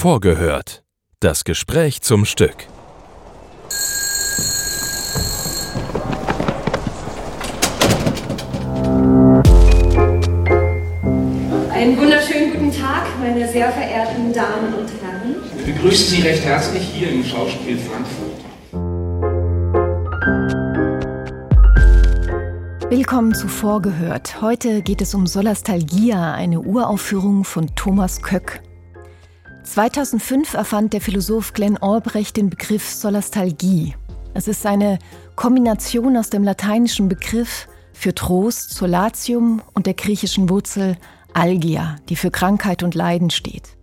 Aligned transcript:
Vorgehört. 0.00 0.82
Das 1.20 1.44
Gespräch 1.44 2.00
zum 2.00 2.24
Stück. 2.24 2.54
Einen 11.70 11.98
wunderschönen 11.98 12.52
guten 12.54 12.72
Tag, 12.72 13.08
meine 13.20 13.46
sehr 13.46 13.70
verehrten 13.70 14.32
Damen 14.32 14.72
und 14.72 14.88
Herren. 15.02 15.36
Wir 15.54 15.74
begrüßen 15.74 16.16
Sie 16.16 16.22
recht 16.22 16.44
herzlich 16.46 16.82
hier 16.82 17.10
im 17.10 17.22
Schauspiel 17.22 17.76
Frankfurt. 17.76 18.40
Willkommen 22.90 23.34
zu 23.34 23.48
Vorgehört. 23.48 24.40
Heute 24.40 24.80
geht 24.80 25.02
es 25.02 25.14
um 25.14 25.26
Solastalgia, 25.26 26.32
eine 26.32 26.60
Uraufführung 26.60 27.44
von 27.44 27.66
Thomas 27.74 28.22
Köck. 28.22 28.62
2005 29.62 30.54
erfand 30.54 30.92
der 30.92 31.00
Philosoph 31.00 31.52
Glenn 31.52 31.76
Albrecht 31.76 32.36
den 32.36 32.50
Begriff 32.50 32.88
Solastalgie. 32.88 33.94
Es 34.34 34.48
ist 34.48 34.64
eine 34.66 34.98
Kombination 35.36 36.16
aus 36.16 36.30
dem 36.30 36.44
lateinischen 36.44 37.08
Begriff 37.08 37.68
für 37.92 38.14
Trost, 38.14 38.70
Solatium 38.70 39.62
und 39.74 39.86
der 39.86 39.94
griechischen 39.94 40.48
Wurzel 40.48 40.96
Algia, 41.34 41.96
die 42.08 42.16
für 42.16 42.30
Krankheit 42.30 42.82
und 42.82 42.94
Leiden 42.94 43.30
steht. 43.30 43.76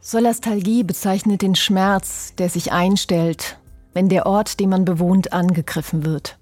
Solastalgie 0.00 0.84
bezeichnet 0.84 1.42
den 1.42 1.54
Schmerz, 1.54 2.34
der 2.36 2.48
sich 2.48 2.72
einstellt, 2.72 3.58
wenn 3.94 4.08
der 4.08 4.26
Ort, 4.26 4.60
den 4.60 4.70
man 4.70 4.84
bewohnt, 4.84 5.32
angegriffen 5.32 6.04
wird. 6.04 6.38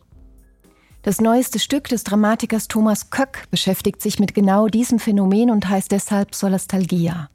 Das 1.02 1.20
neueste 1.20 1.58
Stück 1.58 1.88
des 1.88 2.04
Dramatikers 2.04 2.68
Thomas 2.68 3.10
Köck 3.10 3.46
beschäftigt 3.50 4.02
sich 4.02 4.20
mit 4.20 4.34
genau 4.34 4.68
diesem 4.68 4.98
Phänomen 4.98 5.50
und 5.50 5.68
heißt 5.68 5.90
deshalb 5.90 6.34
Solastalgia. 6.34 7.28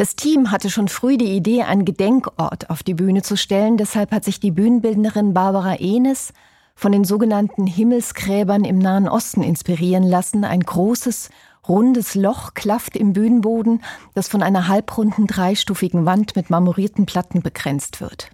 Das 0.00 0.16
Team 0.16 0.50
hatte 0.50 0.70
schon 0.70 0.88
früh 0.88 1.18
die 1.18 1.36
Idee, 1.36 1.64
einen 1.64 1.84
Gedenkort 1.84 2.70
auf 2.70 2.82
die 2.82 2.94
Bühne 2.94 3.20
zu 3.20 3.36
stellen, 3.36 3.76
deshalb 3.76 4.12
hat 4.12 4.24
sich 4.24 4.40
die 4.40 4.50
Bühnenbildnerin 4.50 5.34
Barbara 5.34 5.74
Enes 5.74 6.32
von 6.74 6.90
den 6.90 7.04
sogenannten 7.04 7.66
Himmelsgräbern 7.66 8.64
im 8.64 8.78
Nahen 8.78 9.10
Osten 9.10 9.42
inspirieren 9.42 10.04
lassen. 10.04 10.44
Ein 10.44 10.60
großes, 10.60 11.28
rundes 11.68 12.14
Loch 12.14 12.54
klafft 12.54 12.96
im 12.96 13.12
Bühnenboden, 13.12 13.82
das 14.14 14.28
von 14.28 14.42
einer 14.42 14.68
halbrunden 14.68 15.26
dreistufigen 15.26 16.06
Wand 16.06 16.34
mit 16.34 16.48
marmorierten 16.48 17.04
Platten 17.04 17.42
begrenzt 17.42 18.00
wird. 18.00 18.30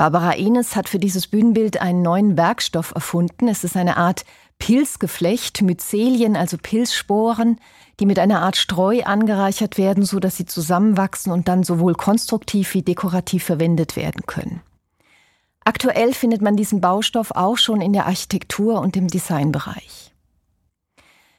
Barbara 0.00 0.32
Enes 0.34 0.76
hat 0.76 0.88
für 0.88 0.98
dieses 0.98 1.26
Bühnenbild 1.26 1.82
einen 1.82 2.00
neuen 2.00 2.38
Werkstoff 2.38 2.92
erfunden. 2.94 3.48
Es 3.48 3.64
ist 3.64 3.76
eine 3.76 3.98
Art 3.98 4.24
Pilzgeflecht, 4.58 5.60
Myzelien, 5.60 6.36
also 6.36 6.56
Pilzsporen, 6.56 7.60
die 7.98 8.06
mit 8.06 8.18
einer 8.18 8.40
Art 8.40 8.56
Streu 8.56 9.02
angereichert 9.02 9.76
werden, 9.76 10.02
so 10.06 10.18
dass 10.18 10.38
sie 10.38 10.46
zusammenwachsen 10.46 11.30
und 11.30 11.48
dann 11.48 11.64
sowohl 11.64 11.92
konstruktiv 11.92 12.72
wie 12.72 12.80
dekorativ 12.80 13.44
verwendet 13.44 13.94
werden 13.94 14.22
können. 14.26 14.62
Aktuell 15.66 16.14
findet 16.14 16.40
man 16.40 16.56
diesen 16.56 16.80
Baustoff 16.80 17.32
auch 17.32 17.58
schon 17.58 17.82
in 17.82 17.92
der 17.92 18.06
Architektur 18.06 18.80
und 18.80 18.96
im 18.96 19.08
Designbereich. 19.08 20.14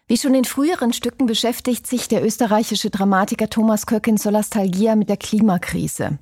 Wie 0.05 0.17
schon 0.17 0.35
in 0.35 0.45
früheren 0.45 0.93
Stücken 0.93 1.25
beschäftigt 1.25 1.87
sich 1.87 2.09
der 2.09 2.23
österreichische 2.23 2.91
Dramatiker 2.91 3.49
Thomas 3.49 3.87
Köck 3.87 4.05
in 4.05 4.17
Solastalgia 4.17 4.95
mit 4.95 5.09
der 5.09 5.17
Klimakrise. 5.17 6.19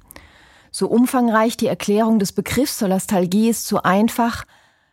So 0.72 0.88
umfangreich 0.88 1.58
die 1.58 1.68
Erklärung 1.68 2.20
des 2.20 2.32
Begriffs 2.32 2.80
Solastalgie 2.80 3.50
ist, 3.50 3.68
so 3.68 3.82
einfach 3.82 4.46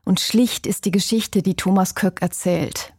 und 0.05 0.21
schlicht 0.21 0.67
ist 0.67 0.85
die 0.85 0.91
Geschichte, 0.91 1.43
die 1.43 1.57
Thomas 1.57 1.95
Köck 1.95 2.23
erzählt. 2.23 2.95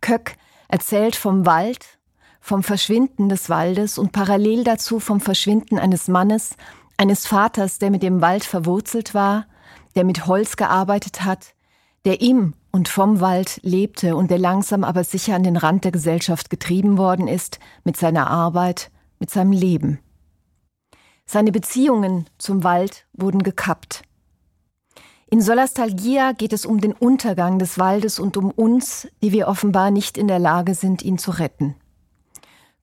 Köck 0.00 0.36
erzählt 0.68 1.16
vom 1.16 1.46
Wald, 1.46 1.98
vom 2.40 2.62
Verschwinden 2.62 3.28
des 3.28 3.48
Waldes 3.48 3.98
und 3.98 4.12
parallel 4.12 4.64
dazu 4.64 5.00
vom 5.00 5.20
Verschwinden 5.20 5.78
eines 5.78 6.08
Mannes, 6.08 6.56
eines 6.96 7.26
Vaters, 7.26 7.78
der 7.78 7.90
mit 7.90 8.02
dem 8.02 8.20
Wald 8.20 8.44
verwurzelt 8.44 9.14
war, 9.14 9.46
der 9.96 10.04
mit 10.04 10.26
Holz 10.26 10.56
gearbeitet 10.56 11.24
hat, 11.24 11.54
der 12.04 12.20
im 12.20 12.54
und 12.70 12.88
vom 12.88 13.20
Wald 13.20 13.60
lebte 13.62 14.16
und 14.16 14.30
der 14.30 14.38
langsam 14.38 14.84
aber 14.84 15.04
sicher 15.04 15.34
an 15.34 15.42
den 15.42 15.56
Rand 15.56 15.84
der 15.84 15.92
Gesellschaft 15.92 16.50
getrieben 16.50 16.98
worden 16.98 17.28
ist, 17.28 17.58
mit 17.82 17.96
seiner 17.96 18.30
Arbeit, 18.30 18.90
mit 19.18 19.30
seinem 19.30 19.52
Leben. 19.52 20.00
Seine 21.26 21.52
Beziehungen 21.52 22.26
zum 22.38 22.64
Wald 22.64 23.06
wurden 23.12 23.42
gekappt. 23.42 24.02
In 25.26 25.40
Solastalgia 25.40 26.32
geht 26.32 26.52
es 26.52 26.64
um 26.64 26.80
den 26.80 26.92
Untergang 26.92 27.58
des 27.58 27.78
Waldes 27.78 28.18
und 28.18 28.36
um 28.36 28.50
uns, 28.50 29.08
die 29.22 29.32
wir 29.32 29.48
offenbar 29.48 29.90
nicht 29.90 30.16
in 30.16 30.28
der 30.28 30.38
Lage 30.38 30.74
sind, 30.74 31.02
ihn 31.02 31.18
zu 31.18 31.32
retten. 31.32 31.74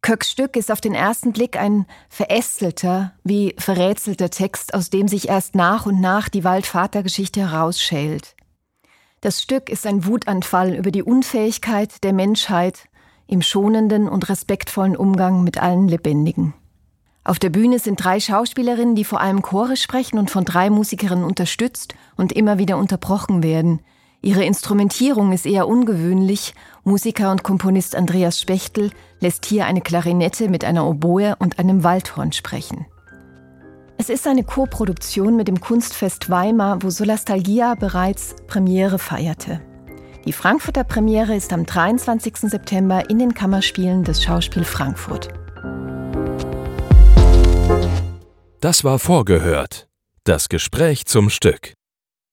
Köcks 0.02 0.31
Stück 0.31 0.57
ist 0.57 0.72
auf 0.72 0.81
den 0.81 0.96
ersten 0.96 1.31
Blick 1.31 1.57
ein 1.57 1.85
verästelter, 2.09 3.13
wie 3.24 3.56
verrätselter 3.59 4.31
Text, 4.31 4.73
aus 4.73 4.90
dem 4.90 5.08
sich 5.08 5.29
erst 5.29 5.53
nach 5.53 5.85
und 5.85 6.02
nach 6.02 6.28
die 6.28 6.44
Waldvatergeschichte 6.44 7.40
herausschält. 7.40 8.35
Das 9.22 9.41
Stück 9.41 9.69
ist 9.69 9.85
ein 9.85 10.08
Wutanfall 10.08 10.73
über 10.73 10.90
die 10.90 11.03
Unfähigkeit 11.03 12.03
der 12.03 12.13
Menschheit 12.13 12.90
im 13.28 13.44
schonenden 13.44 14.09
und 14.09 14.28
respektvollen 14.28 14.97
Umgang 14.97 15.44
mit 15.44 15.62
allen 15.62 15.88
Lebendigen. 15.88 16.56
Auf 17.24 17.38
der 17.38 17.52
Bühne 17.52 17.78
sind 17.78 18.04
drei 18.04 18.20
Schauspielerinnen, 18.20 18.96
die 18.96 19.06
vor 19.06 19.22
allem 19.22 19.44
Chore 19.44 19.78
sprechen 19.78 20.18
und 20.18 20.32
von 20.32 20.44
drei 20.44 20.70
Musikerinnen 20.72 21.24
unterstützt 21.24 21.94
und 22.18 22.32
immer 22.32 22.58
wieder 22.58 22.78
unterbrochen 22.78 23.44
werden. 23.44 23.80
Ihre 24.24 24.44
Instrumentierung 24.44 25.32
ist 25.32 25.46
eher 25.46 25.68
ungewöhnlich. 25.68 26.54
Musiker 26.84 27.32
und 27.32 27.44
Komponist 27.44 27.96
Andreas 27.96 28.40
Spechtel 28.40 28.92
lässt 29.20 29.46
hier 29.46 29.66
eine 29.66 29.82
Klarinette 29.82 30.50
mit 30.50 30.64
einer 30.64 30.88
Oboe 30.88 31.36
und 31.38 31.59
einem 31.59 31.84
Waldhorn 31.84 32.32
sprechen. 32.32 32.86
Es 33.98 34.09
ist 34.09 34.26
eine 34.26 34.44
Koproduktion 34.44 35.36
mit 35.36 35.48
dem 35.48 35.62
Kunstfest 35.62 36.32
Weimar, 36.32 36.82
wo 36.82 36.90
Solastalgia 36.90 37.76
bereits 37.76 38.36
Premiere 38.48 38.98
feierte. 38.98 39.62
Die 40.26 40.34
Frankfurter 40.34 40.84
Premiere 40.84 41.36
ist 41.36 41.53
am 41.53 41.68
23. 41.68 42.38
September 42.50 43.09
in 43.12 43.20
den 43.20 43.36
Kammerspielen 43.36 44.03
des 44.03 44.24
Schauspiel 44.24 44.64
Frankfurt. 44.64 45.30
Das 48.62 48.84
war 48.84 49.00
vorgehört. 49.00 49.88
Das 50.24 50.48
Gespräch 50.48 51.08
zum 51.08 51.32
Stück. 51.32 51.74